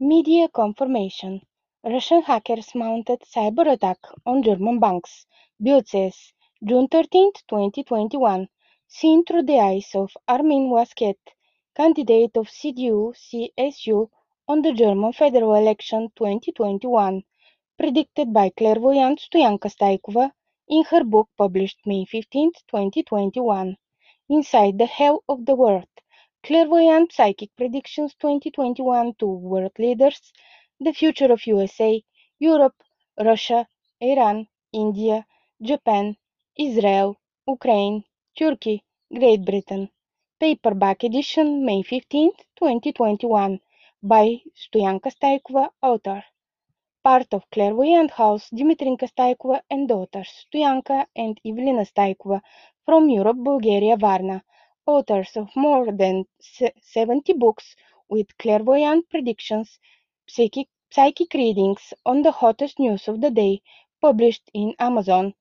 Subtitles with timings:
[0.00, 1.42] Media confirmation:
[1.82, 5.26] Russian hackers mounted cyber attack on German banks,
[5.58, 6.32] Bild says,
[6.62, 8.48] June 13, 2021,
[8.86, 11.18] seen through the eyes of Armin Laschet,
[11.74, 14.08] candidate of CDU-CSU
[14.46, 17.24] on the German federal election 2021,
[17.76, 20.30] predicted by clairvoyant Stoyanka Staikova
[20.68, 23.76] in her book published May 15, 2021,
[24.28, 25.88] Inside the Hell of the World
[26.48, 30.32] Clairvoyant Psychic Predictions 2021 to World Leaders,
[30.80, 32.02] the future of USA,
[32.38, 32.82] Europe,
[33.22, 33.68] Russia,
[34.00, 35.26] Iran, India,
[35.60, 36.16] Japan,
[36.56, 38.02] Israel, Ukraine,
[38.34, 38.82] Turkey,
[39.14, 39.90] Great Britain.
[40.40, 43.60] Paperback edition, May 15, 2021,
[44.02, 46.24] by Stoyanka Staikova, author.
[47.04, 52.40] Part of Clairvoyant House, Dimitrinka Staikova and daughters, Stoyanka and Evelina Staikova,
[52.86, 54.42] from Europe, Bulgaria, Varna
[54.88, 56.24] authors of more than
[56.82, 57.76] 70 books
[58.08, 59.78] with clairvoyant predictions,
[60.26, 63.60] psychic, psychic readings on the hottest news of the day,
[64.00, 65.34] published in Amazon.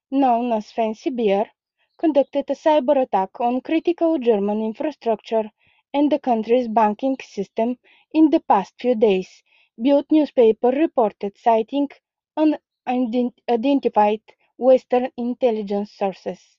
[0.09, 1.51] known as Fancy Bear,
[1.99, 5.51] conducted a cyber attack on critical German infrastructure
[5.93, 7.77] and the country's banking system
[8.11, 9.43] in the past few days,
[9.77, 11.89] Bild newspaper reported citing
[12.87, 14.21] unidentified
[14.57, 16.57] Western intelligence sources.